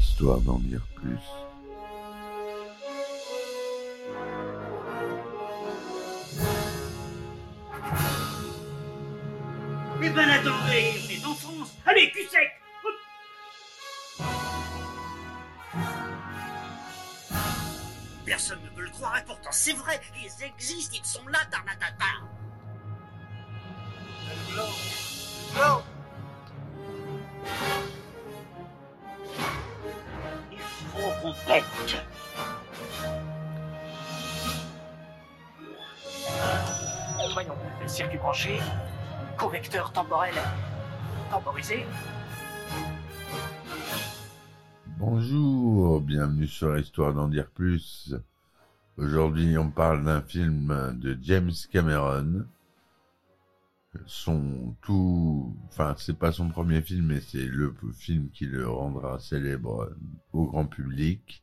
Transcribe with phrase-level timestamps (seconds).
[0.00, 1.18] histoire d'en dire plus.
[10.02, 12.50] Eh ben attendez, on est en France Allez, cul sec.
[18.24, 22.29] Personne ne peut le croire et pourtant c'est vrai, ils existent, ils sont là, Tarnatata
[39.92, 40.34] temporel
[41.32, 41.84] temporisé.
[44.98, 48.14] Bonjour, bienvenue sur Histoire d'en dire plus.
[48.96, 52.46] Aujourd'hui, on parle d'un film de James Cameron.
[54.06, 59.18] Son tout, enfin, c'est pas son premier film, mais c'est le film qui le rendra
[59.18, 59.90] célèbre
[60.32, 61.42] au grand public.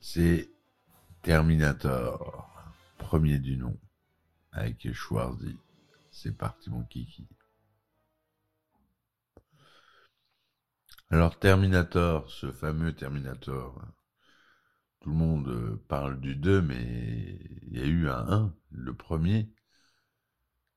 [0.00, 0.48] C'est
[1.20, 2.48] Terminator,
[2.96, 3.76] premier du nom,
[4.52, 5.58] avec Schwarzy.
[6.18, 7.28] C'est parti, mon kiki.
[11.10, 13.84] Alors Terminator, ce fameux Terminator,
[15.00, 18.94] tout le monde euh, parle du 2, mais il y a eu un 1, le
[18.94, 19.52] premier,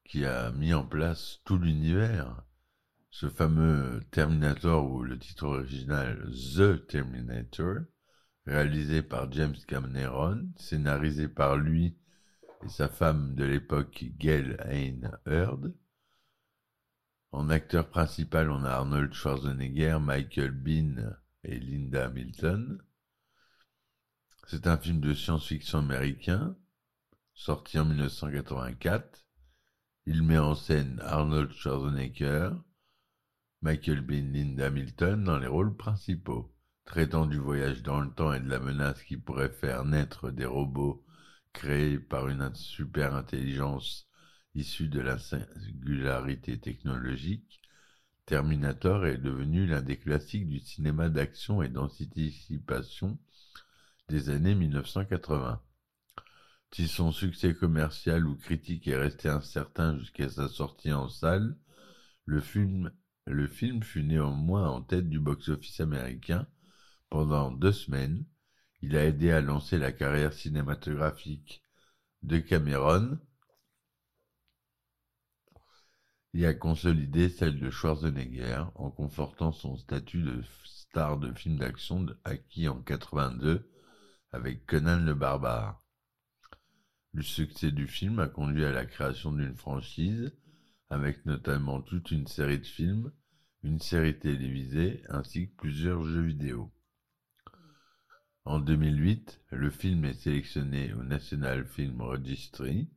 [0.04, 2.44] qui a mis en place tout l'univers.
[3.10, 7.78] Ce fameux Terminator, ou le titre original The Terminator,
[8.46, 11.98] réalisé par James Cameron, scénarisé par lui
[12.64, 15.74] et sa femme de l'époque Gail Ann Hurd,
[17.32, 22.82] en acteur principal, on a Arnold Schwarzenegger, Michael Bean et Linda Hamilton.
[24.48, 26.58] C'est un film de science-fiction américain,
[27.36, 29.28] sorti en 1984.
[30.08, 32.50] Il met en scène Arnold Schwarzenegger,
[33.62, 36.52] Michael Bean, Linda Hamilton dans les rôles principaux,
[36.86, 40.46] traitant du voyage dans le temps et de la menace qui pourrait faire naître des
[40.46, 41.06] robots
[41.54, 44.10] créés par une super intelligence
[44.56, 47.62] Issu de la singularité technologique,
[48.26, 53.20] Terminator est devenu l'un des classiques du cinéma d'action et d'anticipation
[54.10, 55.62] des années 1980.
[56.72, 61.58] Si son succès commercial ou critique est resté incertain jusqu'à sa sortie en salle,
[62.26, 62.92] le film,
[63.26, 66.48] le film fut néanmoins en tête du box-office américain
[67.10, 68.26] pendant deux semaines.
[68.82, 71.64] Il a aidé à lancer la carrière cinématographique
[72.24, 73.20] de Cameron,
[76.34, 82.06] et a consolidé celle de Schwarzenegger en confortant son statut de star de film d'action
[82.24, 83.70] acquis en 82
[84.32, 85.82] avec Conan le Barbare.
[87.14, 90.32] Le succès du film a conduit à la création d'une franchise
[90.92, 93.12] avec notamment toute une série de films,
[93.64, 96.72] une série télévisée ainsi que plusieurs jeux vidéo.
[98.46, 102.90] En 2008, le film est sélectionné au National Film Registry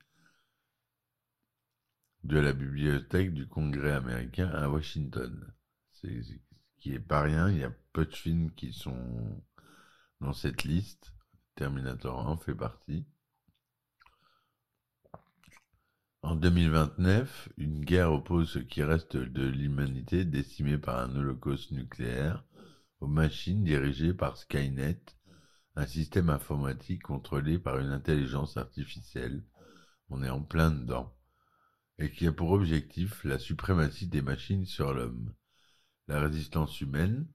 [2.25, 5.53] de la bibliothèque du Congrès américain à Washington.
[5.93, 6.07] Ce
[6.79, 9.43] qui est pas rien, il y a peu de films qui sont
[10.21, 11.13] dans cette liste.
[11.55, 13.05] Terminator 1 fait partie.
[16.23, 22.45] En 2029, une guerre oppose ce qui reste de l'humanité décimée par un holocauste nucléaire
[23.01, 25.01] aux machines dirigées par Skynet,
[25.77, 29.43] un système informatique contrôlé par une intelligence artificielle.
[30.11, 31.15] On est en plein dedans
[31.99, 35.33] et qui a pour objectif la suprématie des machines sur l'homme.
[36.09, 37.27] La résistance humaine,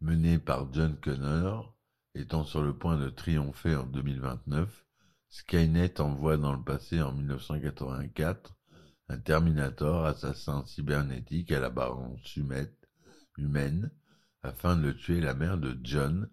[0.00, 1.76] menée par John Connor,
[2.14, 4.84] étant sur le point de triompher en 2029,
[5.28, 8.54] Skynet envoie dans le passé en 1984
[9.08, 12.36] un Terminator assassin cybernétique à l'apparence
[13.36, 13.90] humaine
[14.42, 16.28] afin de tuer la mère de John,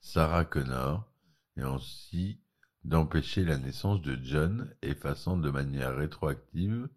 [0.00, 1.10] Sarah Connor,
[1.56, 2.40] et ainsi
[2.84, 6.88] d'empêcher la naissance de John, effaçant de manière rétroactive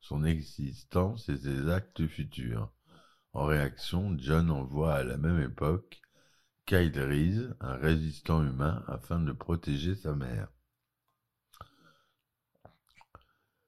[0.00, 2.72] son existence et ses actes futurs.
[3.32, 6.00] En réaction, John envoie à la même époque
[6.66, 10.48] Kyle Reese, un résistant humain, afin de protéger sa mère.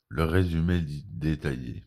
[0.09, 1.87] Le résumé détaillé.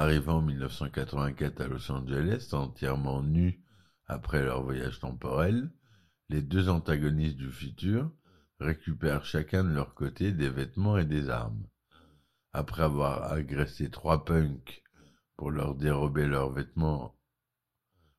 [0.00, 3.60] Arrivant en 1984 à Los Angeles, entièrement nus
[4.06, 5.72] après leur voyage temporel,
[6.28, 8.08] les deux antagonistes du futur
[8.60, 11.66] récupèrent chacun de leur côté des vêtements et des armes.
[12.52, 14.84] Après avoir agressé trois punks
[15.36, 17.18] pour leur dérober leurs vêtements,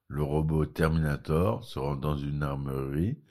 [0.10, 3.24] le robot Terminator se rend dans une armerie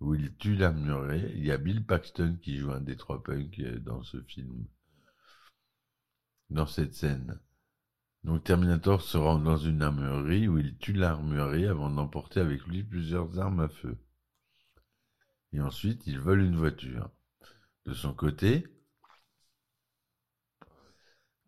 [0.00, 1.32] où il tue l'armurier.
[1.36, 4.66] Il y a Bill Paxton qui joue un des trois punks dans ce film.
[6.50, 7.40] Dans cette scène,
[8.24, 12.82] Donc Terminator se rend dans une armurerie où il tue l'armurerie avant d'emporter avec lui
[12.82, 13.98] plusieurs armes à feu.
[15.52, 17.10] Et ensuite, il vole une voiture.
[17.84, 18.66] De son côté,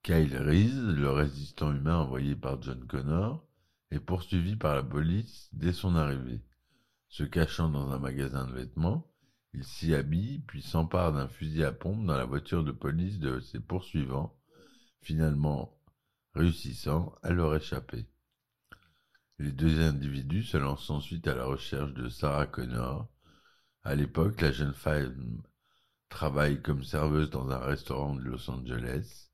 [0.02, 3.42] Kyle Reese, le résistant humain envoyé par John Connor,
[3.90, 6.42] est poursuivi par la police dès son arrivée.
[7.08, 9.10] Se cachant dans un magasin de vêtements,
[9.54, 13.40] il s'y habille puis s'empare d'un fusil à pompe dans la voiture de police de
[13.40, 14.38] ses poursuivants,
[15.00, 15.75] finalement
[16.36, 18.06] réussissant à leur échapper.
[19.38, 23.08] Les deux individus se lancent ensuite à la recherche de Sarah Connor.
[23.84, 25.42] À l'époque, la jeune femme
[26.10, 29.30] travaille comme serveuse dans un restaurant de Los Angeles.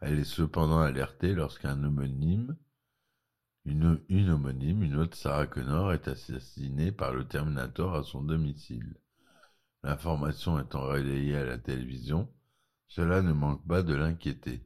[0.00, 2.56] Elle est cependant alertée lorsqu'un homonyme,
[3.64, 8.96] une, homonyme, une autre Sarah Connor, est assassinée par le Terminator à son domicile.
[9.84, 12.28] L'information étant relayée à la télévision,
[12.88, 14.64] cela ne manque pas de l'inquiéter.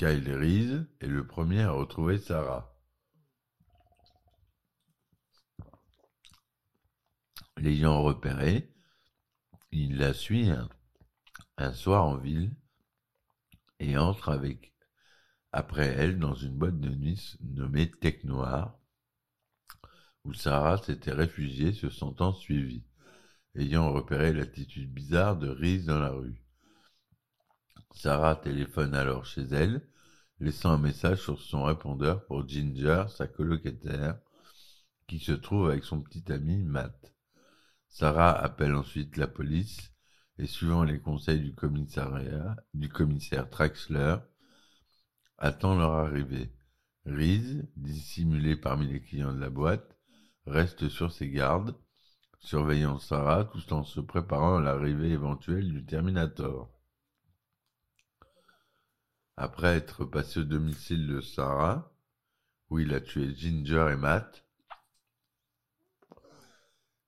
[0.00, 2.74] Kyle Reese est le premier à retrouver Sarah.
[7.58, 8.72] L'ayant repérée,
[9.72, 10.48] il la suit
[11.58, 12.50] un, soir en ville
[13.78, 14.72] et entre avec
[15.52, 18.78] après elle dans une boîte de nuit nommée Tech Noir,
[20.24, 22.86] où Sarah s'était réfugiée se sentant suivie,
[23.54, 26.42] ayant repéré l'attitude bizarre de Reese dans la rue.
[27.92, 29.86] Sarah téléphone alors chez elle,
[30.38, 34.18] laissant un message sur son répondeur pour Ginger, sa colocataire,
[35.06, 37.12] qui se trouve avec son petit ami Matt.
[37.88, 39.92] Sarah appelle ensuite la police
[40.38, 44.16] et suivant les conseils du commissariat, du commissaire Traxler,
[45.36, 46.52] attend leur arrivée.
[47.04, 49.98] Reese, dissimulé parmi les clients de la boîte,
[50.46, 51.76] reste sur ses gardes,
[52.38, 56.79] surveillant Sarah tout en se préparant à l'arrivée éventuelle du Terminator.
[59.42, 61.90] Après être passé au domicile de Sarah,
[62.68, 64.44] où il a tué Ginger et Matt,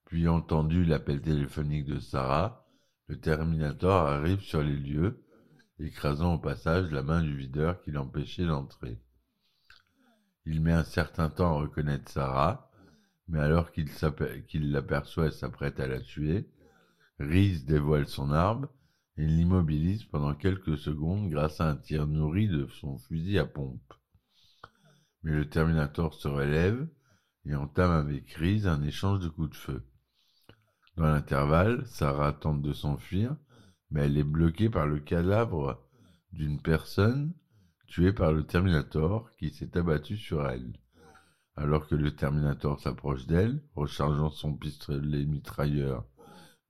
[0.06, 2.66] puis entendu l'appel téléphonique de Sarah,
[3.08, 5.22] le Terminator arrive sur les lieux,
[5.78, 8.98] écrasant au passage la main du videur qui l'empêchait d'entrer.
[10.46, 12.70] Il met un certain temps à reconnaître Sarah,
[13.28, 16.48] mais alors qu'il l'aperçoit et s'apprête à la tuer,
[17.18, 18.68] Reese dévoile son arme
[19.16, 23.94] il l'immobilise pendant quelques secondes grâce à un tir nourri de son fusil à pompe.
[25.22, 26.88] Mais le Terminator se relève
[27.44, 29.86] et entame avec Reese un échange de coups de feu.
[30.96, 33.36] Dans l'intervalle, Sarah tente de s'enfuir,
[33.90, 35.86] mais elle est bloquée par le cadavre
[36.32, 37.34] d'une personne
[37.86, 40.72] tuée par le Terminator qui s'est abattu sur elle.
[41.56, 46.06] Alors que le Terminator s'approche d'elle, rechargeant son pistolet mitrailleur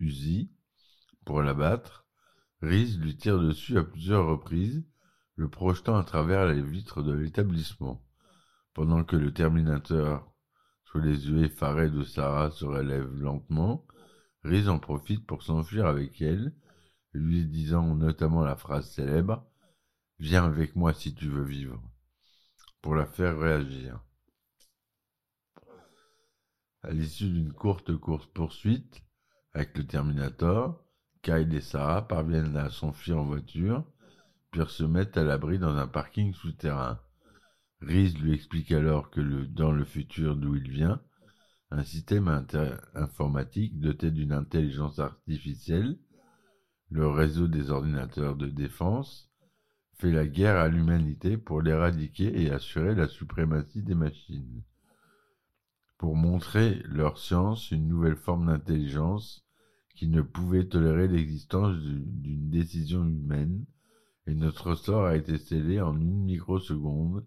[0.00, 0.50] Uzi
[1.25, 2.01] pour l'abattre,
[2.62, 4.85] Reese lui tire dessus à plusieurs reprises,
[5.35, 8.06] le projetant à travers les vitres de l'établissement.
[8.73, 10.32] Pendant que le Terminateur,
[10.85, 13.85] sous les yeux effarés de Sarah, se relève lentement,
[14.44, 16.55] Reese en profite pour s'enfuir avec elle,
[17.12, 19.44] lui disant notamment la phrase célèbre
[20.19, 21.82] Viens avec moi si tu veux vivre,
[22.81, 24.00] pour la faire réagir.
[26.82, 29.03] À l'issue d'une courte course-poursuite
[29.53, 30.81] avec le Terminator,
[31.22, 33.84] Kyle et Sarah parviennent à s'enfuir en voiture,
[34.50, 36.98] puis se mettent à l'abri dans un parking souterrain.
[37.81, 41.00] Reese lui explique alors que dans le futur d'où il vient,
[41.70, 42.29] un système
[42.94, 45.98] informatique doté d'une intelligence artificielle,
[46.91, 49.31] le réseau des ordinateurs de défense,
[49.98, 54.62] fait la guerre à l'humanité pour l'éradiquer et assurer la suprématie des machines.
[55.98, 59.46] Pour montrer leur science, une nouvelle forme d'intelligence
[59.94, 63.65] qui ne pouvait tolérer l'existence d'une décision humaine,
[64.27, 67.27] et notre sort a été scellé en une microseconde.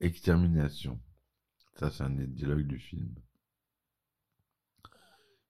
[0.00, 1.00] Extermination.
[1.74, 3.12] Ça, c'est un des dialogues du film.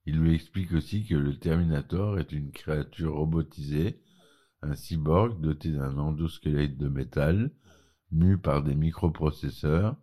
[0.07, 4.00] Il lui explique aussi que le Terminator est une créature robotisée,
[4.62, 7.53] un cyborg doté d'un endosquelette de métal,
[8.11, 9.97] mu par des microprocesseurs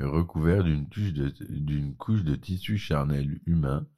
[0.00, 3.88] et recouvert d'une couche de tissu charnel humain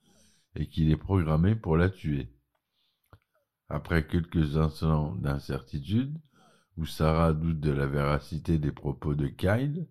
[0.57, 2.33] et qu'il est programmé pour la tuer.
[3.69, 6.19] Après quelques instants d'incertitude,
[6.77, 9.87] où Sarah doute de la véracité des propos de Kyle,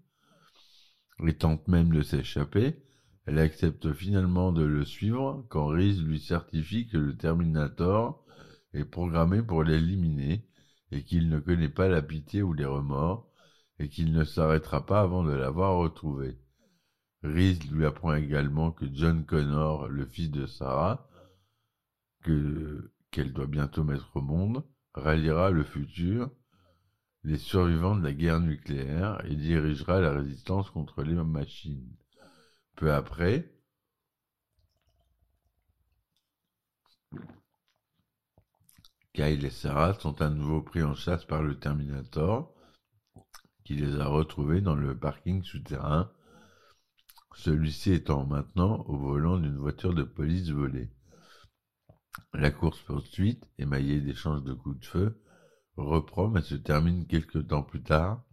[1.28, 2.82] et tente même de s'échapper,
[3.26, 8.26] elle accepte finalement de le suivre quand Reese lui certifie que le Terminator
[8.74, 10.48] est programmé pour l'éliminer
[10.92, 13.30] et qu'il ne connaît pas la pitié ou les remords
[13.78, 16.38] et qu'il ne s'arrêtera pas avant de l'avoir retrouvé.
[17.24, 21.08] Reese lui apprend également que John Connor, le fils de Sarah,
[22.24, 26.30] que qu'elle doit bientôt mettre au monde, ralliera le futur
[27.24, 31.96] les survivants de la guerre nucléaire et dirigera la résistance contre les machines.
[32.76, 33.54] Peu après,
[39.14, 42.54] Kyle et Sarah sont à nouveau pris en chasse par le Terminator,
[43.66, 46.12] qui les a retrouvés dans le parking souterrain,
[47.40, 50.90] celui-ci étant maintenant au volant d'une voiture de police volée.
[52.34, 55.24] La course-poursuite, émaillée d'échanges de coups de feu,
[55.78, 58.24] reprend mais se termine quelques temps plus tard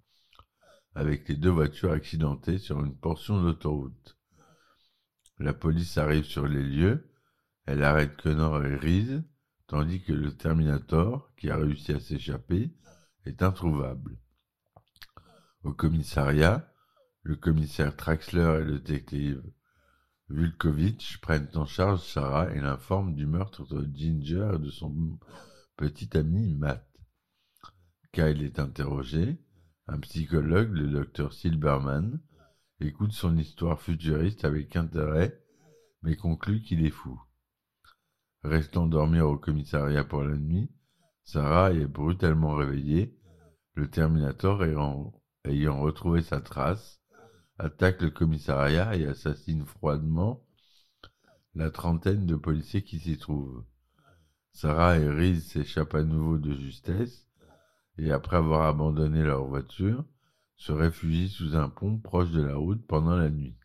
[0.96, 4.18] avec les deux voitures accidentées sur une portion d'autoroute.
[5.38, 7.12] La police arrive sur les lieux,
[7.66, 9.22] elle arrête Connor et Reese,
[9.66, 12.74] tandis que le Terminator, qui a réussi à s'échapper,
[13.24, 14.18] est introuvable.
[15.62, 16.72] Au commissariat,
[17.26, 19.42] le commissaire Traxler et le détective
[20.28, 25.18] Vulkovitch prennent en charge Sarah et l'informent du meurtre de Ginger et de son
[25.76, 26.86] petit ami Matt.
[28.12, 29.40] Kyle est interrogé.
[29.88, 32.20] Un psychologue, le docteur Silberman,
[32.78, 35.42] écoute son histoire futuriste avec intérêt,
[36.02, 37.20] mais conclut qu'il est fou.
[38.44, 40.70] Restant dormir au commissariat pour la nuit,
[41.24, 43.18] Sarah est brutalement réveillée.
[43.74, 45.12] Le Terminator, ayant,
[45.44, 47.00] ayant retrouvé sa trace,
[47.58, 50.42] attaque le commissariat et assassine froidement
[51.54, 53.64] la trentaine de policiers qui s'y trouvent.
[54.52, 57.26] Sarah et Reese s'échappent à nouveau de justesse
[57.98, 60.04] et après avoir abandonné leur voiture,
[60.56, 63.56] se réfugient sous un pont proche de la route pendant la nuit.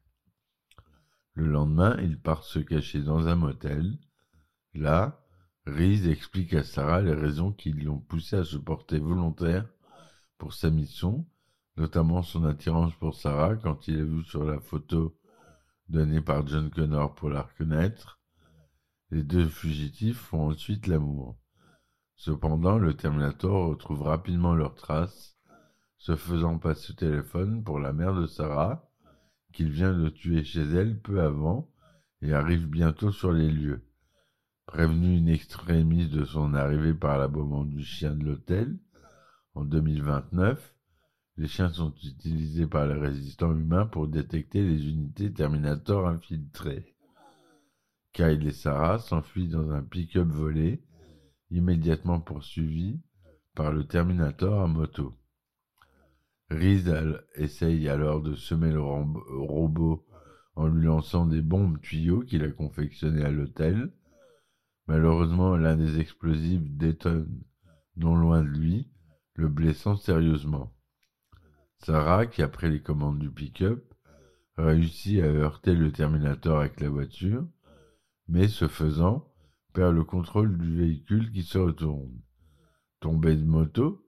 [1.33, 3.97] Le lendemain, ils partent se cacher dans un motel.
[4.73, 5.23] Là,
[5.65, 9.67] Reese explique à Sarah les raisons qui l'ont poussé à se porter volontaire
[10.37, 11.25] pour sa mission,
[11.81, 15.17] notamment son attirance pour Sarah quand il a vu sur la photo
[15.89, 18.19] donnée par John Connor pour la reconnaître.
[19.09, 21.39] Les deux fugitifs font ensuite l'amour.
[22.15, 25.35] Cependant, le Terminator retrouve rapidement leurs traces,
[25.97, 28.87] se faisant passer au téléphone pour la mère de Sarah,
[29.51, 31.67] qu'il vient de tuer chez elle peu avant,
[32.21, 33.87] et arrive bientôt sur les lieux.
[34.67, 38.77] Prévenu une extrémiste de son arrivée par l'aboiement du chien de l'hôtel,
[39.55, 40.75] en 2029,
[41.41, 46.95] les chiens sont utilisés par les résistants humains pour détecter les unités Terminator infiltrées.
[48.13, 50.83] Kyle et Sarah s'enfuient dans un pick-up volé
[51.49, 53.01] immédiatement poursuivi
[53.55, 55.17] par le Terminator à moto.
[56.51, 56.93] Reese
[57.33, 60.05] essaye alors de semer le robot
[60.55, 63.91] en lui lançant des bombes tuyaux qu'il a confectionnées à l'hôtel.
[64.85, 67.41] Malheureusement, l'un des explosifs détonne
[67.95, 68.91] non loin de lui,
[69.33, 70.71] le blessant sérieusement.
[71.83, 73.83] Sarah, qui a pris les commandes du pick-up,
[74.55, 77.47] réussit à heurter le Terminator avec la voiture,
[78.27, 79.27] mais ce faisant,
[79.73, 82.21] perd le contrôle du véhicule qui se retourne.
[82.99, 84.05] Tombé de moto,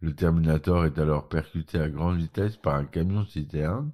[0.00, 3.92] le Terminator est alors percuté à grande vitesse par un camion citerne,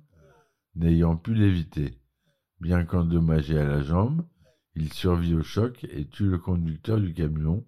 [0.75, 1.99] n'ayant pu l'éviter.
[2.61, 4.27] Bien qu'endommagé à la jambe,
[4.75, 7.65] il survit au choc et tue le conducteur du camion,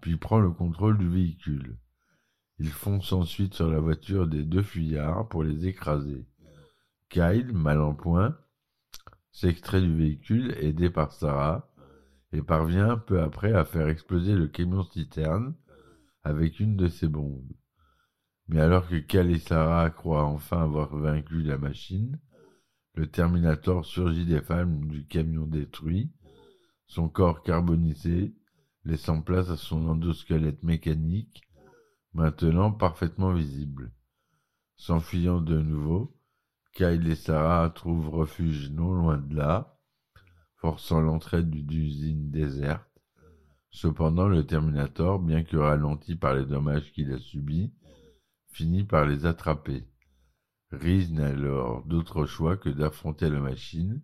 [0.00, 1.78] puis prend le contrôle du véhicule.
[2.62, 6.28] Il fonce ensuite sur la voiture des deux fuyards pour les écraser.
[7.08, 8.38] Kyle, mal en point,
[9.32, 11.68] s'extrait du véhicule aidé par Sarah,
[12.32, 15.56] et parvient peu après à faire exploser le camion citerne
[16.22, 17.52] avec une de ses bombes.
[18.46, 22.20] Mais alors que Cal et Sarah croient enfin avoir vaincu la machine,
[22.94, 26.12] le Terminator surgit des femmes du camion détruit,
[26.86, 28.36] son corps carbonisé,
[28.84, 31.42] laissant place à son endosquelette mécanique,
[32.14, 33.92] maintenant parfaitement visible.
[34.76, 36.16] S'enfuyant de nouveau,
[36.74, 39.78] Kyle et Sarah trouvent refuge non loin de là,
[40.56, 42.88] forçant l'entrée d'une usine déserte.
[43.70, 47.72] Cependant, le Terminator, bien que ralenti par les dommages qu'il a subis,
[48.52, 49.86] finit par les attraper.
[50.70, 54.02] Reese n'a alors d'autre choix que d'affronter la machine,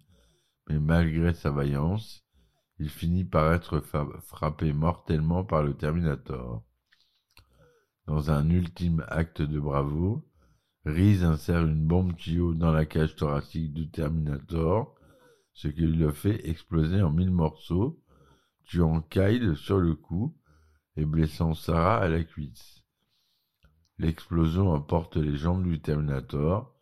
[0.69, 2.25] mais malgré sa vaillance,
[2.79, 3.81] il finit par être
[4.21, 6.65] frappé mortellement par le Terminator.
[8.09, 10.23] Dans un ultime acte de bravoure,
[10.87, 14.95] Reese insère une bombe tuyau dans la cage thoracique du Terminator
[15.53, 18.01] ce qui le fait exploser en mille morceaux,
[18.65, 20.35] tuant Kyle sur le coup
[20.97, 22.83] et blessant Sarah à la cuisse.
[23.99, 26.75] L'explosion emporte les jambes du Terminator,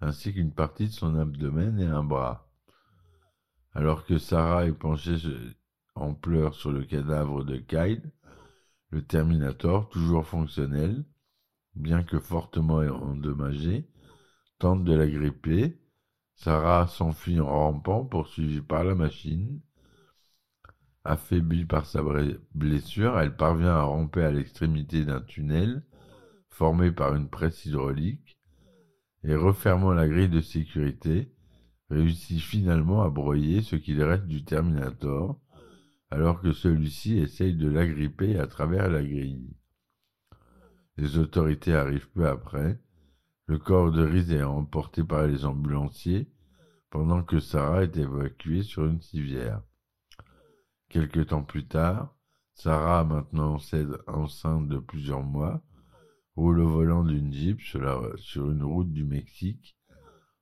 [0.00, 2.48] ainsi qu'une partie de son abdomen et un bras.
[3.74, 5.18] Alors que Sarah est penchée
[5.94, 8.10] en pleurs sur le cadavre de Kyle,
[8.90, 11.04] le Terminator, toujours fonctionnel,
[11.74, 13.88] bien que fortement endommagé,
[14.58, 15.80] tente de la gripper,
[16.34, 19.60] Sarah s'enfuit en rampant, poursuivie par la machine.
[21.04, 22.02] Affaiblie par sa
[22.54, 25.82] blessure, elle parvient à ramper à l'extrémité d'un tunnel,
[26.48, 28.38] formé par une presse hydraulique,
[29.22, 31.32] et refermant la grille de sécurité,
[31.90, 35.38] réussit finalement à broyer ce qu'il reste du Terminator,
[36.10, 39.54] alors que celui-ci essaye de l'agripper à travers la grille.
[40.96, 42.78] Les autorités arrivent peu après,
[43.46, 46.30] le corps de Reese est emporté par les ambulanciers,
[46.90, 49.62] pendant que Sarah est évacuée sur une civière.
[50.88, 52.16] Quelque temps plus tard,
[52.54, 53.58] Sarah, maintenant
[54.06, 55.62] enceinte de plusieurs mois,
[56.36, 59.76] roule au volant d'une Jeep sur, une route du Mexique,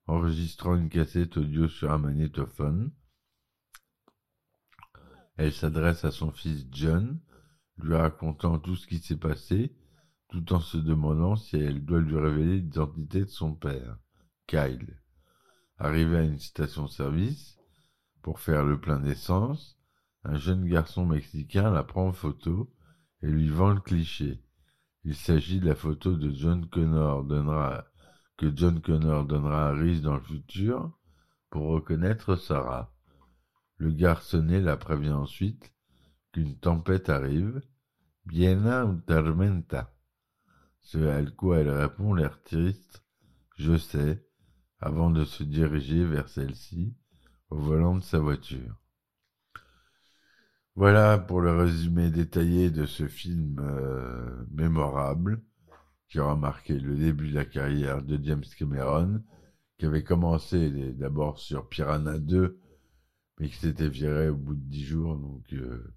[0.06, 2.90] enregistrant une cassette audio sur un magnétophone.
[5.38, 7.20] Elle s'adresse à son fils John,
[7.78, 9.72] lui racontant tout ce qui s'est passé,
[10.30, 13.98] tout en se demandant si elle doit lui révéler l'identité de son père,
[14.48, 15.00] Kyle.
[15.78, 17.56] Arrivé à une station-service,
[18.20, 19.78] pour faire le plein d'essence,
[20.24, 22.74] un jeune garçon mexicain la prend en photo
[23.22, 24.42] et lui vend le cliché.
[25.04, 27.86] Il s'agit de la photo de John Connor donnera,
[28.36, 30.98] que John Connor donnera à Reese dans le futur
[31.48, 32.92] pour reconnaître Sarah.
[33.78, 35.72] Le garçonnet la prévient ensuite
[36.32, 37.62] qu'une tempête arrive,
[38.26, 39.94] Biena ou tormenta.
[40.80, 43.04] Ce à quoi elle répond l'air triste,
[43.56, 44.24] je sais,
[44.80, 46.94] avant de se diriger vers celle-ci
[47.50, 48.76] au volant de sa voiture.
[50.74, 55.42] Voilà pour le résumé détaillé de ce film euh, mémorable
[56.08, 59.22] qui aura marqué le début de la carrière de James Cameron,
[59.76, 62.58] qui avait commencé d'abord sur Piranha 2,
[63.38, 65.94] mais qui s'était viré au bout de dix jours, donc euh,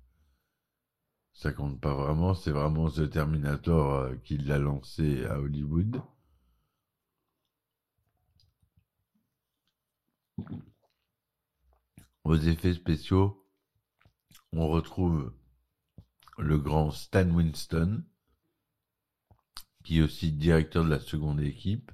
[1.34, 2.34] ça compte pas vraiment.
[2.36, 6.02] C'est vraiment The Terminator euh, qui l'a lancé à Hollywood.
[12.24, 13.48] Aux effets spéciaux,
[14.54, 15.34] on retrouve
[16.38, 18.04] le grand Stan Winston,
[19.84, 21.92] qui est aussi directeur de la seconde équipe.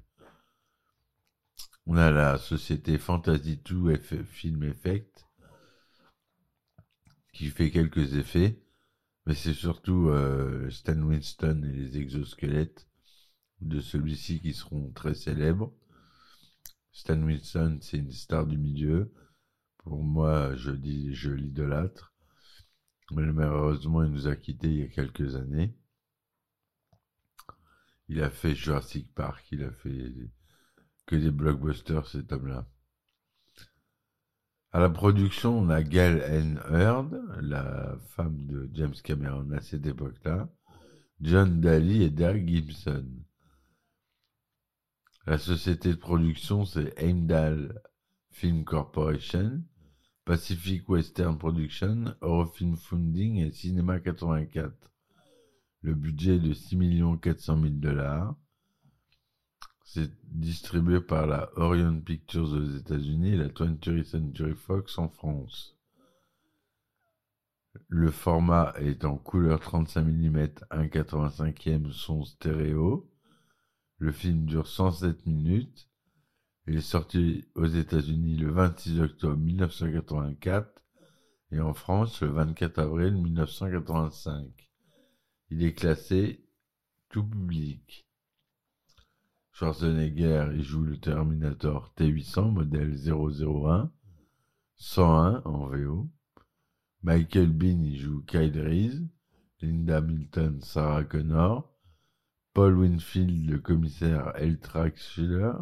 [1.85, 5.26] On a la société Fantasy 2 Film Effect,
[7.45, 8.59] fait quelques effets,
[9.25, 12.87] mais c'est surtout euh, Stan Winston et les exosquelettes
[13.61, 15.73] de celui-ci qui seront très célèbres.
[16.91, 19.13] Stan Winston, c'est une star du milieu.
[19.77, 22.13] Pour moi, je dis, je l'idolâtre.
[23.11, 25.75] Mais malheureusement, il nous a quittés il y a quelques années.
[28.09, 30.13] Il a fait Jurassic Park, il a fait
[31.05, 32.67] que des blockbusters, cet homme-là.
[34.77, 36.61] À la production, on a Gail N.
[36.69, 40.49] Heard, la femme de James Cameron à cette époque-là,
[41.19, 43.07] John Daly et Derek Gibson.
[45.25, 47.81] La société de production, c'est Heimdall
[48.29, 49.63] Film Corporation.
[50.25, 54.71] Pacific Western Production, Eurofilm Funding et Cinéma 84.
[55.81, 56.77] Le budget est de 6
[57.19, 58.35] 400 000 dollars.
[59.89, 65.77] C'est distribué par la Orion Pictures aux États-Unis et la 20th Century Fox en France.
[67.87, 70.37] Le format est en couleur 35 mm
[70.71, 73.09] 1,85e son stéréo.
[73.97, 75.87] Le film dure 107 minutes
[76.67, 80.83] il est sorti aux États-Unis le 26 octobre 1984
[81.53, 84.69] et en France le 24 avril 1985.
[85.49, 86.45] Il est classé
[87.07, 88.06] tout public.
[89.57, 93.91] Schwarzenegger y joue le Terminator T800 modèle 001,
[94.75, 96.07] 101 en VO.
[97.01, 99.01] Michael Bean y joue Kyle Reese,
[99.59, 101.75] Linda Milton Sarah Connor,
[102.53, 105.53] Paul Winfield le commissaire Eltrax Schiller,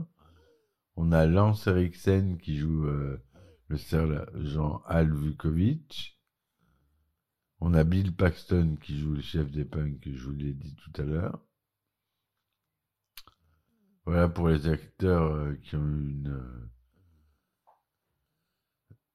[0.98, 3.24] on a Lance Eriksen qui joue euh,
[3.70, 6.20] le sergent Al Vukovic.
[7.62, 10.76] On a Bill Paxton qui joue le chef des punks, que je vous l'ai dit
[10.76, 11.40] tout à l'heure.
[14.06, 16.70] Voilà pour les acteurs euh, qui ont eu une, euh,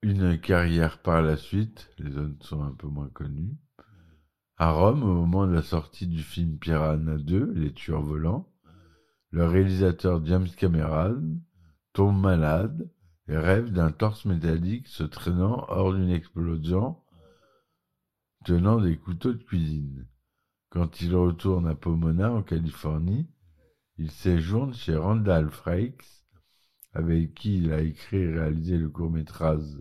[0.03, 1.91] une carrière par la suite.
[1.99, 3.57] Les autres sont un peu moins connus.
[4.57, 8.53] À Rome, au moment de la sortie du film Piranha 2, Les tueurs volants,
[9.31, 11.41] le réalisateur James Cameron
[11.93, 12.91] tombe malade
[13.29, 16.99] et rêve d'un torse métallique se traînant hors d'une explosion
[18.45, 20.09] tenant des couteaux de cuisine.
[20.69, 23.29] Quand il retourne à Pomona, en Californie,
[24.01, 26.25] il séjourne chez Randall Frakes,
[26.95, 29.77] avec qui il a écrit et réalisé le court-métrage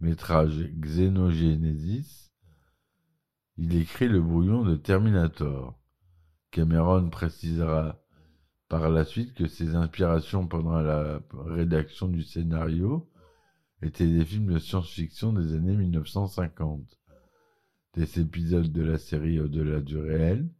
[0.00, 2.32] métrage Xenogenesis.
[3.56, 5.80] Il écrit le brouillon de Terminator.
[6.50, 8.02] Cameron précisera
[8.68, 13.08] par la suite que ses inspirations pendant la rédaction du scénario
[13.80, 16.98] étaient des films de science-fiction des années 1950,
[17.94, 20.50] des épisodes de la série Au-delà du réel,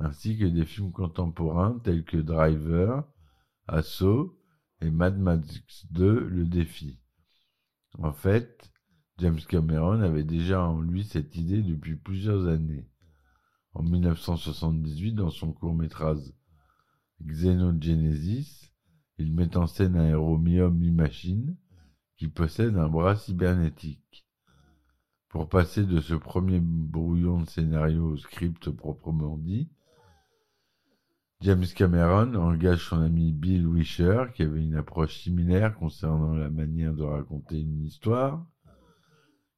[0.00, 3.04] ainsi que des films contemporains tels que Driver,
[3.68, 4.38] Assaut
[4.80, 6.98] et Mad Max 2 Le Défi.
[7.98, 8.72] En fait,
[9.18, 12.88] James Cameron avait déjà en lui cette idée depuis plusieurs années.
[13.74, 16.32] En 1978, dans son court-métrage
[17.22, 18.72] Xenogenesis,
[19.18, 21.56] il met en scène un héros mi-homme mi-machine
[22.16, 24.26] qui possède un bras cybernétique.
[25.28, 29.70] Pour passer de ce premier brouillon de scénario au script proprement dit,
[31.42, 36.92] James Cameron engage son ami Bill Wisher, qui avait une approche similaire concernant la manière
[36.92, 38.46] de raconter une histoire.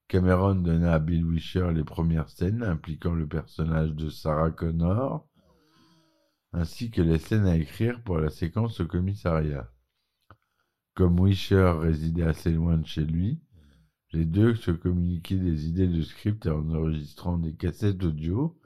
[0.07, 5.27] Cameron donna à Bill Wisher les premières scènes impliquant le personnage de Sarah Connor,
[6.53, 9.68] ainsi que les scènes à écrire pour la séquence au commissariat.
[10.95, 13.40] Comme Wisher résidait assez loin de chez lui,
[14.12, 18.57] les deux se communiquaient des idées de script en enregistrant des cassettes audio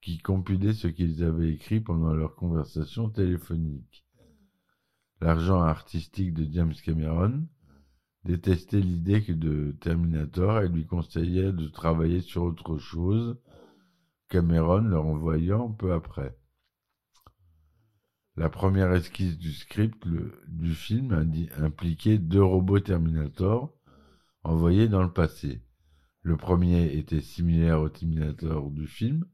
[0.00, 4.04] qui compilaient ce qu'ils avaient écrit pendant leur conversation téléphonique.
[5.20, 7.46] L'argent artistique de James Cameron
[8.24, 13.36] détestait l'idée de Terminator et lui conseillait de travailler sur autre chose,
[14.28, 16.36] Cameron le renvoyant peu après.
[18.36, 20.06] La première esquisse du script
[20.46, 23.74] du film impliquait deux robots Terminator
[24.44, 25.64] envoyés dans le passé.
[26.22, 29.24] Le premier était similaire au Terminator du film,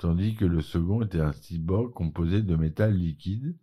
[0.00, 3.54] tandis que le second était un cyborg composé de métal liquide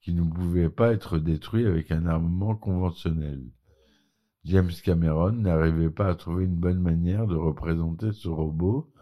[0.00, 3.44] qui ne pouvait pas être détruit avec un armement conventionnel.
[4.44, 8.92] James Cameron n'arrivait pas à trouver une bonne manière de représenter ce robot,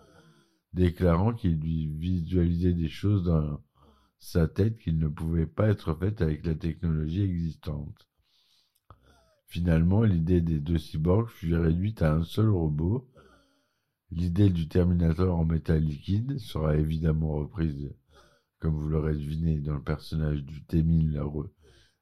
[0.72, 3.60] déclarant qu'il lui visualisait des choses dans
[4.18, 8.08] sa tête qui ne pouvaient pas être faites avec la technologie existante.
[9.48, 13.06] Finalement, l'idée des deux cyborgs fut réduite à un seul robot,
[14.16, 17.92] L'idée du Terminator en métal liquide sera évidemment reprise,
[18.60, 21.18] comme vous l'aurez deviné, dans le personnage du T-1000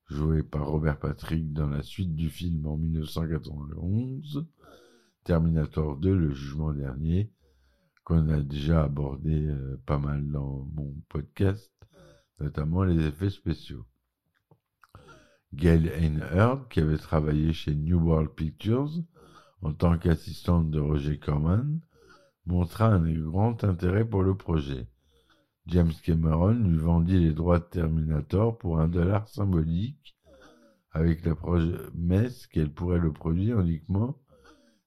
[0.09, 4.47] joué par Robert Patrick dans la suite du film en 1991,
[5.25, 7.33] Terminator 2, le jugement dernier,
[8.05, 11.73] qu'on a déjà abordé euh, pas mal dans mon podcast,
[12.41, 13.87] notamment les effets spéciaux.
[15.55, 19.03] Gail Einhard, qui avait travaillé chez New World Pictures
[19.63, 21.81] en tant qu'assistante de Roger Corman,
[22.47, 24.87] montra un grand intérêt pour le projet.
[25.67, 30.17] James Cameron lui vendit les droits de Terminator pour un dollar symbolique,
[30.91, 34.19] avec la promesse qu'elle pourrait le produire uniquement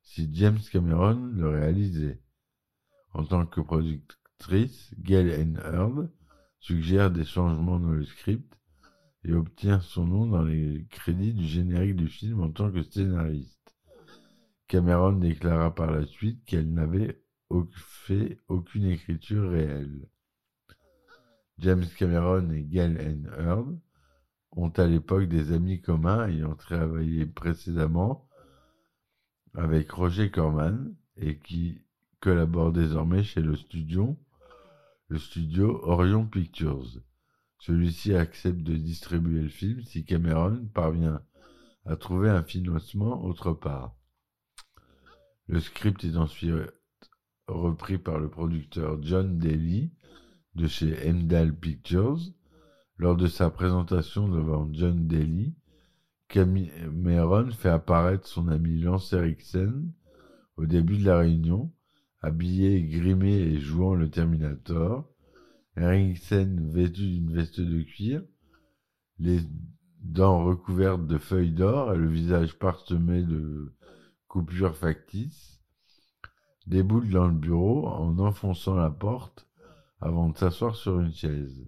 [0.01, 2.21] si James Cameron le réalisait.
[3.13, 6.09] En tant que productrice, Gail Einhard
[6.59, 8.53] suggère des changements dans le script
[9.23, 13.75] et obtient son nom dans les crédits du générique du film en tant que scénariste.
[14.67, 17.21] Cameron déclara par la suite qu'elle n'avait
[17.71, 20.07] fait aucune écriture réelle.
[21.59, 23.67] James Cameron et Gail Einhard
[24.51, 28.27] ont à l'époque des amis communs ayant travaillé précédemment
[29.53, 31.81] avec Roger Corman et qui
[32.19, 34.17] collaborent désormais chez le studio,
[35.07, 37.01] le studio Orion Pictures.
[37.59, 41.21] Celui-ci accepte de distribuer le film si Cameron parvient
[41.85, 43.95] à trouver un financement autre part.
[45.47, 46.51] Le script est ensuite
[47.47, 49.91] repris par le producteur John Daly
[50.55, 52.19] de chez Emdal Pictures.
[52.97, 55.53] Lors de sa présentation devant John Daly,
[56.29, 59.83] Cameron fait apparaître son ami Lance Erickson
[60.57, 61.73] au début de la réunion,
[62.21, 65.11] habillé, grimé et jouant le Terminator.
[65.75, 68.23] Erickson vêtu d'une veste de cuir,
[69.19, 69.41] les
[70.01, 73.73] dents recouvertes de feuilles d'or et le visage parsemé de
[74.27, 75.55] coupures factices
[76.67, 79.47] déboule dans le bureau en enfonçant la porte
[80.01, 81.67] avant de s'asseoir sur une chaise.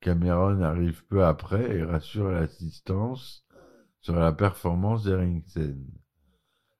[0.00, 3.44] Cameron arrive peu après et rassure l'assistance
[4.00, 5.78] sur la performance d'Erickson.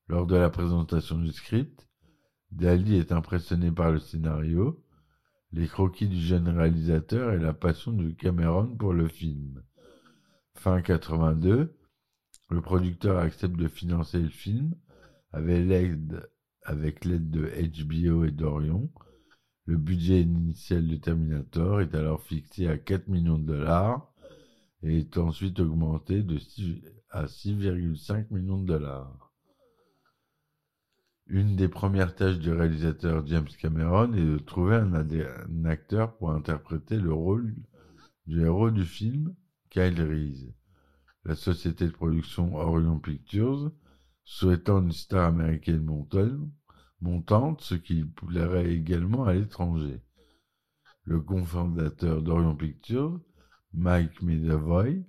[0.09, 1.88] Lors de la présentation du script,
[2.50, 4.85] Dali est impressionné par le scénario,
[5.52, 9.62] les croquis du jeune réalisateur et la passion de Cameron pour le film.
[10.55, 11.76] Fin 82,
[12.50, 14.74] le producteur accepte de financer le film
[15.33, 16.28] avec l'aide
[16.64, 18.90] avec l'aide de HBO et d'Orion.
[19.66, 24.12] Le budget initial de Terminator est alors fixé à 4 millions de dollars
[24.83, 29.33] et est ensuite augmenté de 6 à 6,5 millions de dollars.
[31.29, 36.96] Une des premières tâches du réalisateur James Cameron est de trouver un acteur pour interpréter
[36.98, 37.55] le rôle
[38.27, 39.35] du héros du film,
[39.70, 40.53] Kyle Reese.
[41.25, 43.72] La société de production Orion Pictures
[44.24, 45.87] souhaitant une star américaine
[47.00, 50.00] montante, ce qui plairait également à l'étranger.
[51.04, 53.20] le cofondateur d'Orion Pictures,
[53.74, 55.04] Mike Medavoy,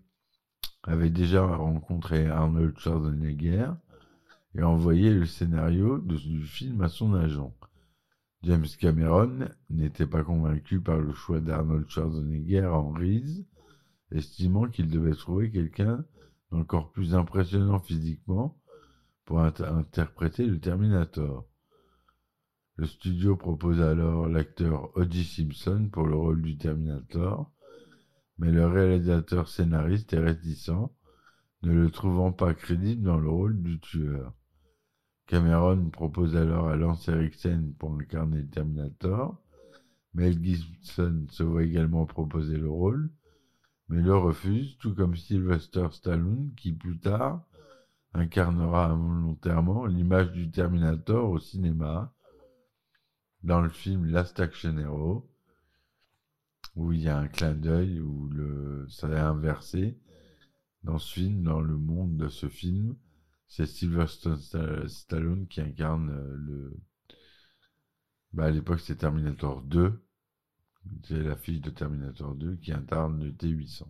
[0.84, 3.72] avait déjà rencontré Arnold Schwarzenegger
[4.56, 7.56] et envoyé le scénario du film à son agent.
[8.44, 13.46] James Cameron n'était pas convaincu par le choix d'Arnold Schwarzenegger en Reese,
[14.12, 16.04] estimant qu'il devait trouver quelqu'un
[16.52, 18.60] d'encore plus impressionnant physiquement
[19.26, 21.48] pour interpréter le Terminator.
[22.76, 25.24] Le studio propose alors l'acteur O.J.
[25.24, 27.52] Simpson pour le rôle du Terminator,
[28.38, 30.90] mais le réalisateur scénariste est réticent,
[31.62, 34.34] ne le trouvant pas crédible dans le rôle du tueur.
[35.28, 39.40] Cameron propose alors à Lance Eriksen pour incarner le Terminator.
[40.14, 43.10] Mel Gibson se voit également proposer le rôle,
[43.88, 47.46] mais le refuse, tout comme Sylvester Stallone, qui plus tard
[48.14, 52.14] incarnera involontairement l'image du Terminator au cinéma,
[53.42, 55.30] dans le film Last Action Hero,
[56.76, 60.00] où il y a un clin d'œil, où le, ça est inversé.
[60.84, 62.96] Dans ce film, dans le monde de ce film,
[63.48, 64.36] c'est Sylvester
[64.88, 66.78] Stallone qui incarne euh, le.
[68.34, 70.04] Bah, à l'époque, c'est Terminator 2.
[71.04, 73.86] C'est la fille de Terminator 2 qui incarne le T800.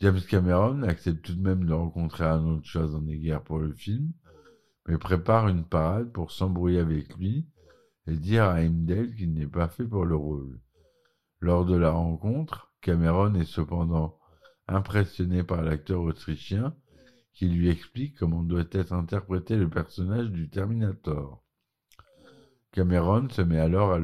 [0.00, 4.12] James Cameron accepte tout de même de rencontrer Arnold Schwarzenegger pour le film,
[4.86, 7.48] mais prépare une parade pour s'embrouiller avec lui
[8.06, 10.60] et dire à Heimdall qu'il n'est pas fait pour le rôle.
[11.40, 14.18] Lors de la rencontre, Cameron est cependant
[14.68, 16.74] impressionné par l'acteur autrichien
[17.32, 21.42] qui lui explique comment doit être interprété le personnage du Terminator.
[22.72, 24.00] Cameron se met alors à,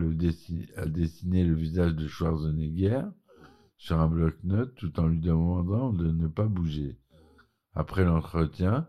[0.86, 3.02] dessiner le visage de Schwarzenegger
[3.82, 7.00] sur un bloc-notes tout en lui demandant de ne pas bouger.
[7.74, 8.88] Après l'entretien,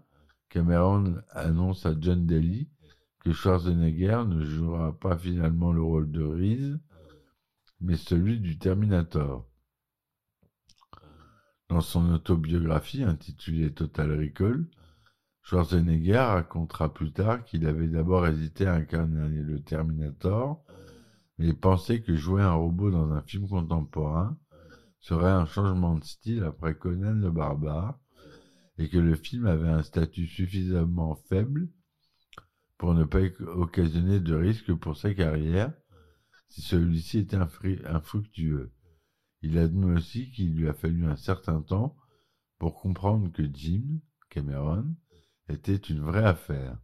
[0.49, 2.69] Cameron annonce à John Daly
[3.21, 6.79] que Schwarzenegger ne jouera pas finalement le rôle de Reese,
[7.81, 9.49] mais celui du Terminator.
[11.69, 14.67] Dans son autobiographie intitulée Total Recall,
[15.41, 20.63] Schwarzenegger racontera plus tard qu'il avait d'abord hésité à incarner le Terminator,
[21.39, 24.37] mais pensait que jouer un robot dans un film contemporain
[25.03, 27.99] serait un changement de style après Conan le barbare,
[28.77, 31.69] et que le film avait un statut suffisamment faible
[32.77, 35.73] pour ne pas occasionner de risque pour sa carrière
[36.47, 37.37] si celui-ci était
[37.85, 38.71] infructueux.
[39.41, 41.97] Il admet aussi qu'il lui a fallu un certain temps
[42.57, 44.95] pour comprendre que Jim Cameron
[45.49, 46.77] était une vraie affaire,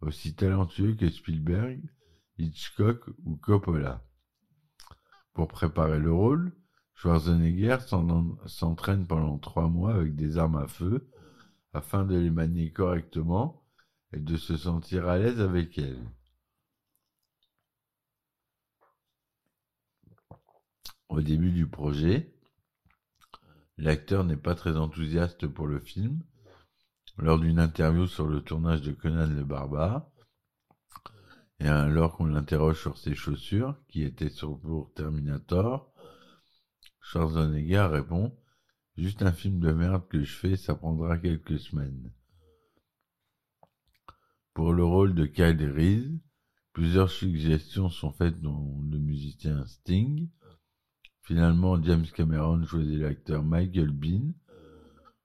[0.00, 1.80] aussi talentueux que Spielberg,
[2.36, 4.04] Hitchcock ou Coppola.
[5.34, 6.52] Pour préparer le rôle,
[7.00, 7.78] Schwarzenegger
[8.44, 11.08] s'entraîne pendant trois mois avec des armes à feu
[11.72, 13.64] afin de les manier correctement
[14.12, 16.06] et de se sentir à l'aise avec elles.
[21.08, 22.34] Au début du projet,
[23.78, 26.22] l'acteur n'est pas très enthousiaste pour le film.
[27.16, 30.06] Lors d'une interview sur le tournage de Conan le Barbare,
[31.60, 35.90] et alors qu'on l'interroge sur ses chaussures, qui étaient sur pour Terminator,
[37.00, 38.36] Schwarzenegger répond
[38.96, 42.12] Juste un film de merde que je fais, ça prendra quelques semaines.
[44.52, 46.18] Pour le rôle de Kyle Reese,
[46.72, 50.28] plusieurs suggestions sont faites dont le musicien Sting,
[51.30, 54.32] Finalement, James Cameron choisit l'acteur Michael Bean.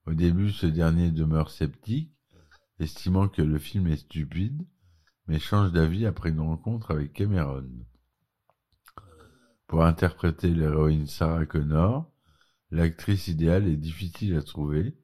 [0.06, 2.14] Au début, ce dernier demeure sceptique,
[2.80, 4.68] estimant que le film est stupide,
[5.26, 7.68] mais change d'avis après une rencontre avec Cameron.
[9.68, 12.12] Pour interpréter l'héroïne Sarah Connor,
[12.72, 14.96] l'actrice idéale est difficile à trouver.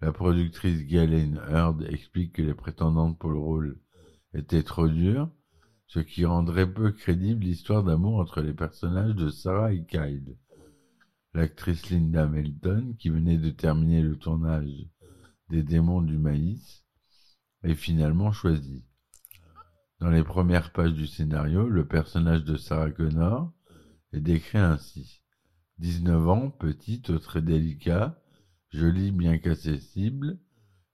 [0.00, 3.78] La productrice Galen Heard explique que les prétendantes pour le rôle
[4.32, 5.30] étaient trop dures
[5.86, 10.36] ce qui rendrait peu crédible l'histoire d'amour entre les personnages de Sarah et Kyle.
[11.34, 14.86] L'actrice Linda Melton, qui venait de terminer le tournage
[15.48, 16.84] des Démons du Maïs,
[17.64, 18.84] est finalement choisie.
[19.98, 23.52] Dans les premières pages du scénario, le personnage de Sarah Connor
[24.12, 25.22] est décrit ainsi.
[25.78, 28.20] 19 ans, petite, très délicat,
[28.70, 30.38] jolie bien qu'accessible,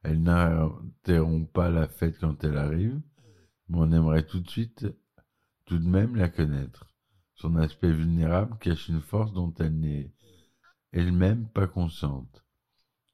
[0.03, 3.01] elle n'interrompt pas la fête quand elle arrive,
[3.69, 4.87] mais on aimerait tout de suite,
[5.65, 6.95] tout de même la connaître.
[7.35, 10.13] Son aspect vulnérable cache une force dont elle n'est
[10.93, 12.45] elle-même pas consciente.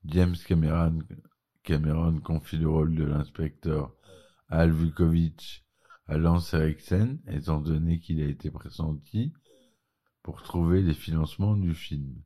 [0.04, 3.94] James Cameron, confie le rôle de l'inspecteur
[4.48, 5.64] Al Vukovich
[6.06, 9.32] à Lance Eriksen, étant donné qu'il a été pressenti
[10.22, 12.22] pour trouver les financements du film.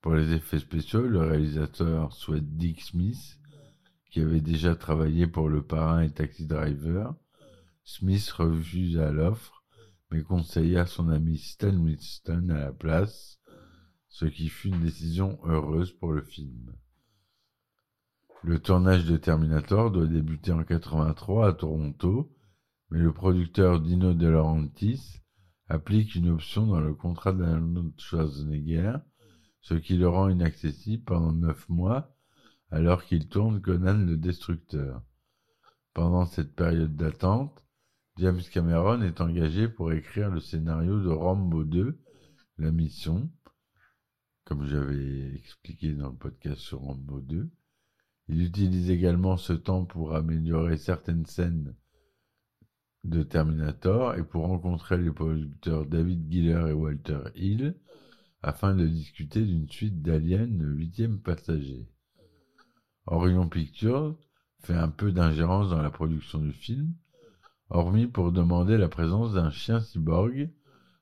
[0.00, 3.38] Pour les effets spéciaux, le réalisateur souhaite Dick Smith,
[4.10, 7.14] qui avait déjà travaillé pour Le Parrain et Taxi Driver,
[7.84, 9.64] Smith refuse à l'offre,
[10.10, 13.38] mais conseilla son ami Stan Winston à la place,
[14.08, 16.72] ce qui fut une décision heureuse pour le film.
[18.42, 22.32] Le tournage de Terminator doit débuter en 83 à Toronto,
[22.90, 25.20] mais le producteur Dino De Laurentiis
[25.68, 28.98] applique une option dans le contrat d'Arnold Schwarzenegger,
[29.60, 32.16] ce qui le rend inaccessible pendant neuf mois
[32.70, 35.02] alors qu'il tourne Conan le Destructeur.
[35.94, 37.64] Pendant cette période d'attente,
[38.18, 41.98] James Cameron est engagé pour écrire le scénario de Rambo 2,
[42.58, 43.30] La Mission,
[44.44, 47.50] comme j'avais expliqué dans le podcast sur Rambo 2.
[48.28, 51.74] Il utilise également ce temps pour améliorer certaines scènes
[53.08, 57.76] de Terminator et pour rencontrer les producteurs David Giller et Walter Hill
[58.42, 61.88] afin de discuter d'une suite d'Alien, le huitième passager.
[63.06, 64.16] Orion Pictures
[64.62, 66.94] fait un peu d'ingérence dans la production du film,
[67.70, 70.50] hormis pour demander la présence d'un chien cyborg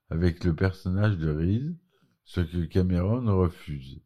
[0.09, 1.75] avec le personnage de Reese,
[2.23, 4.01] ce que Cameron refuse,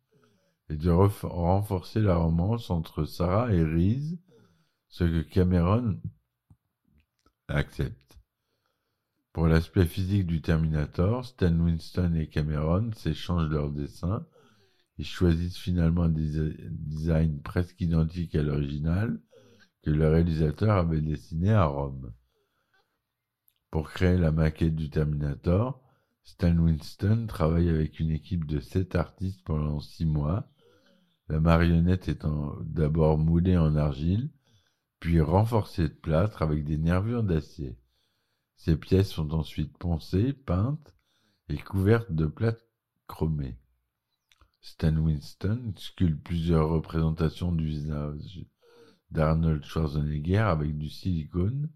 [0.69, 4.17] et de renforcer la romance entre Sarah et Reese,
[4.87, 5.99] ce que Cameron
[7.49, 8.19] accepte.
[9.33, 14.25] Pour l'aspect physique du Terminator, Stan Winston et Cameron s'échangent leurs dessins.
[14.97, 19.19] Ils choisissent finalement un design presque identique à l'original
[19.83, 22.11] que le réalisateur avait dessiné à Rome.
[23.71, 25.81] Pour créer la maquette du Terminator,
[26.23, 30.51] Stan Winston travaille avec une équipe de sept artistes pendant six mois,
[31.27, 34.29] la marionnette étant d'abord moulée en argile,
[34.99, 37.77] puis renforcée de plâtre avec des nervures d'acier.
[38.55, 40.93] Ces pièces sont ensuite poncées, peintes
[41.47, 42.65] et couvertes de plâtre
[43.07, 43.57] chromé.
[44.61, 48.45] Stan Winston sculpte plusieurs représentations du visage
[49.11, 51.69] d'Arnold Schwarzenegger avec du silicone,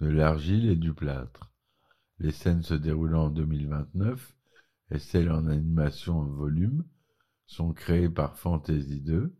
[0.00, 1.50] de l'argile et du plâtre.
[2.18, 4.34] Les scènes se déroulant en 2029
[4.90, 6.84] et celles en animation en volume
[7.46, 9.34] sont créées par Fantasy 2,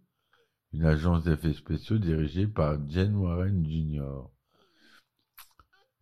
[0.75, 4.25] une agence d'effets spéciaux dirigée par Jen Warren Jr.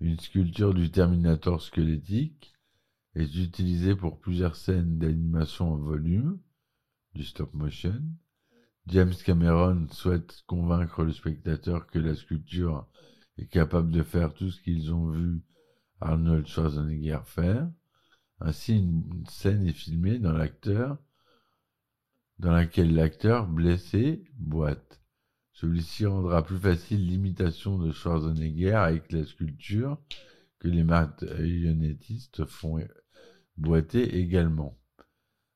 [0.01, 2.55] Une sculpture du Terminator squelettique
[3.15, 6.41] est utilisée pour plusieurs scènes d'animation en volume,
[7.15, 8.03] du stop motion.
[8.87, 12.89] James Cameron souhaite convaincre le spectateur que la sculpture
[13.37, 15.43] est capable de faire tout ce qu'ils ont vu
[16.01, 17.71] Arnold Schwarzenegger faire.
[18.41, 20.97] Ainsi, une scène est filmée dans l'acteur,
[22.43, 25.01] dans laquelle l'acteur blessé boite.
[25.53, 29.97] Celui-ci rendra plus facile l'imitation de Schwarzenegger avec la sculpture
[30.59, 32.81] que les marionnettistes font
[33.57, 34.77] boiter également.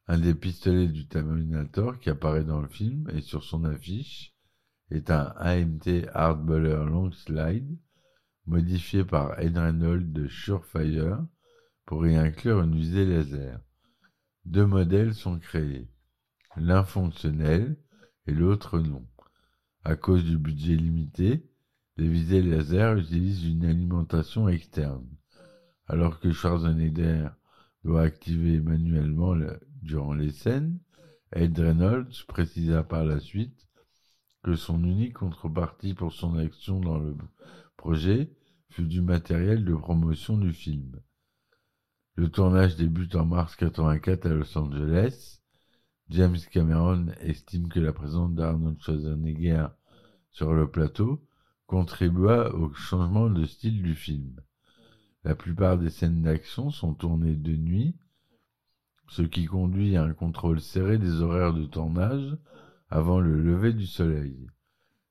[0.07, 4.37] Un des pistolets du Terminator qui apparaît dans le film et sur son affiche
[4.93, 7.77] est un AMT Hardballer Long Slide
[8.47, 11.27] modifié par Ed Reynolds de Surefire
[11.85, 13.59] pour y inclure une visée laser.
[14.45, 15.89] Deux modèles sont créés,
[16.57, 17.77] l'un fonctionnel
[18.27, 19.07] et l'autre non.
[19.85, 21.49] À cause du budget limité,
[21.97, 25.07] les visées laser utilisent une alimentation externe,
[25.87, 27.29] alors que Schwarzenegger
[27.85, 29.35] doit activer manuellement
[29.83, 30.79] durant les scènes.
[31.33, 33.67] Ed Reynolds précisa par la suite
[34.43, 37.17] que son unique contrepartie pour son action dans le
[37.77, 38.31] projet
[38.71, 41.01] fut du matériel de promotion du film.
[42.15, 45.41] Le tournage débute en mars 84 à Los Angeles
[46.09, 49.67] James Cameron estime que la présence d'Arnold Schwarzenegger
[50.31, 51.27] sur le plateau
[51.67, 54.41] contribua au changement de style du film.
[55.25, 57.97] La plupart des scènes d'action sont tournées de nuit,
[59.09, 62.39] ce qui conduit à un contrôle serré des horaires de tournage
[62.89, 64.47] avant le lever du soleil.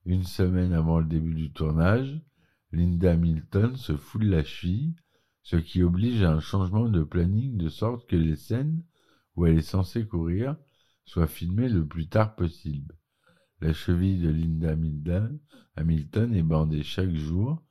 [0.06, 2.22] Une semaine avant le début du tournage,
[2.72, 4.96] Linda Milton se foule la cheville,
[5.44, 8.82] ce qui oblige à un changement de planning de sorte que les scènes
[9.36, 10.56] où elle est censée courir
[11.06, 12.96] soit filmé le plus tard possible.
[13.62, 14.76] La cheville de Linda
[15.76, 17.64] Hamilton est bandée chaque jour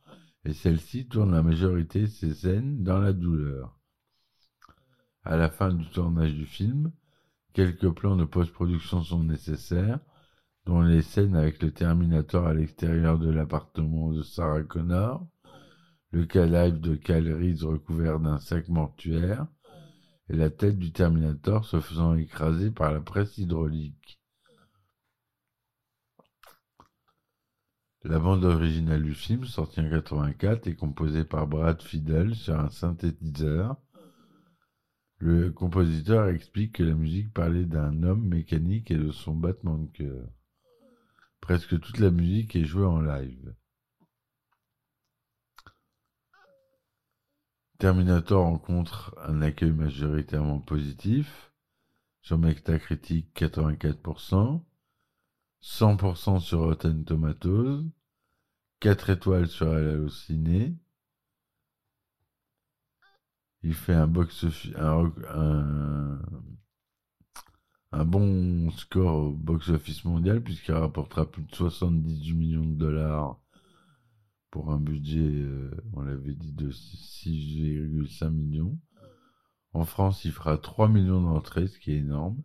[0.45, 3.79] et celle-ci tourne la majorité de ses scènes dans la douleur.
[5.23, 6.93] À la fin du tournage du film,
[7.55, 10.01] quelques plans de post-production sont nécessaires,
[10.67, 15.27] dont les scènes avec le Terminator à l'extérieur de l'appartement de Sarah Connor,
[16.11, 19.47] le cas live de Cal Reese recouvert d'un sac mortuaire,
[20.29, 24.21] et la tête du Terminator se faisant écraser par la presse hydraulique.
[28.03, 32.69] La bande originale du film, sortie en 84, est composée par Brad Fiedel sur un
[32.69, 33.77] synthétiseur.
[35.17, 39.91] Le compositeur explique que la musique parlait d'un homme mécanique et de son battement de
[39.91, 40.29] cœur.
[41.41, 43.55] Presque toute la musique est jouée en live.
[47.85, 51.53] Terminator rencontre un accueil majoritairement positif.
[52.23, 54.63] Sur Metacritic, 84%.
[55.61, 57.85] 100% sur Rotten Tomatoes.
[58.81, 60.75] 4 étoiles sur Allociné.
[63.63, 64.11] Il fait un
[67.93, 73.44] un bon score au box-office mondial puisqu'il rapportera plus de 78 millions de dollars
[74.55, 78.79] pour un budget, euh, on l'avait dit, de 6,5 millions.
[79.73, 82.41] En France, il fera 3 millions d'entrées, ce qui est énorme,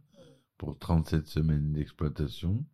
[0.58, 2.66] pour 37 semaines d'exploitation.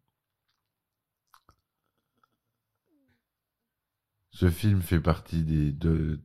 [4.31, 5.75] Ce film fait partie des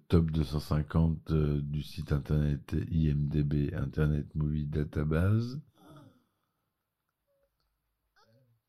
[0.07, 5.61] top 250 euh, du site internet IMDB Internet Movie Database.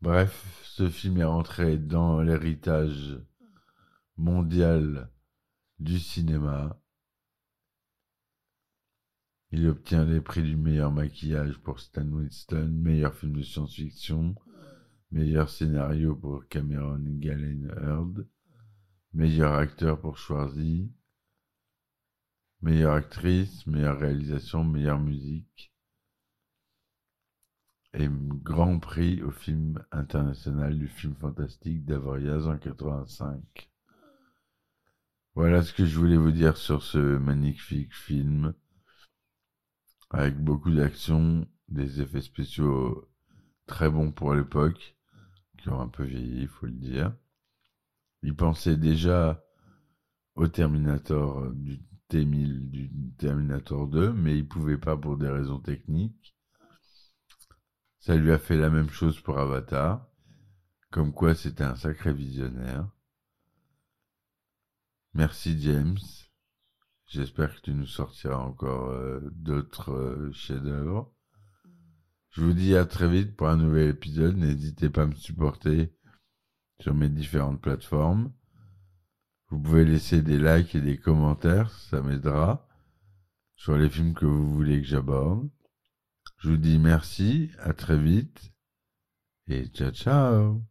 [0.02, 3.22] Bref, ce film est rentré dans l'héritage
[4.22, 5.10] mondial
[5.80, 6.80] du cinéma.
[9.50, 14.36] Il obtient les prix du meilleur maquillage pour Stan Winston, meilleur film de science-fiction,
[15.10, 18.28] meilleur scénario pour Cameron Galen Heard,
[19.14, 20.92] meilleur acteur pour Schwarzy,
[22.62, 25.74] meilleure actrice, meilleure réalisation, meilleure musique
[27.94, 33.71] et Grand Prix au film international du film fantastique d'Avoriaz en 85.
[35.34, 38.54] Voilà ce que je voulais vous dire sur ce magnifique film,
[40.10, 43.10] avec beaucoup d'action, des effets spéciaux
[43.66, 44.98] très bons pour l'époque,
[45.58, 47.16] qui ont un peu vieilli, il faut le dire.
[48.24, 49.42] Il pensait déjà
[50.36, 56.36] au Terminator du T-1000, du Terminator 2, mais il pouvait pas pour des raisons techniques.
[58.00, 60.06] Ça lui a fait la même chose pour Avatar,
[60.90, 62.90] comme quoi c'était un sacré visionnaire.
[65.14, 65.98] Merci James.
[67.08, 71.14] J'espère que tu nous sortiras encore euh, d'autres euh, chefs-d'œuvre.
[72.30, 74.38] Je vous dis à très vite pour un nouvel épisode.
[74.38, 75.94] N'hésitez pas à me supporter
[76.80, 78.32] sur mes différentes plateformes.
[79.50, 82.66] Vous pouvez laisser des likes et des commentaires, ça m'aidera
[83.58, 85.50] sur les films que vous voulez que j'aborde.
[86.38, 88.54] Je vous dis merci, à très vite
[89.48, 90.71] et ciao ciao.